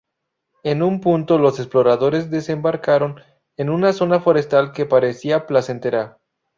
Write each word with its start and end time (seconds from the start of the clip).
En 0.63 0.81
un 0.81 0.99
punto 0.99 1.37
los 1.37 1.59
exploradores 1.59 2.31
desembarcaron 2.31 3.21
en 3.55 3.69
una 3.69 3.93
zona 3.93 4.19
forestal 4.19 4.71
que 4.71 4.87
parecía 4.87 5.45
placentera. 5.45 6.17